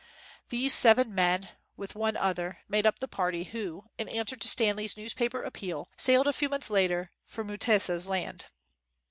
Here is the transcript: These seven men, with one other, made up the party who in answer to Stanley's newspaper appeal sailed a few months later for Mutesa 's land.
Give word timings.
These 0.49 0.73
seven 0.73 1.13
men, 1.13 1.49
with 1.77 1.93
one 1.93 2.17
other, 2.17 2.61
made 2.67 2.87
up 2.87 2.97
the 2.97 3.07
party 3.07 3.43
who 3.43 3.83
in 3.99 4.09
answer 4.09 4.35
to 4.35 4.47
Stanley's 4.47 4.97
newspaper 4.97 5.43
appeal 5.43 5.91
sailed 5.95 6.27
a 6.27 6.33
few 6.33 6.49
months 6.49 6.71
later 6.71 7.11
for 7.23 7.43
Mutesa 7.43 7.99
's 7.99 8.07
land. 8.07 8.47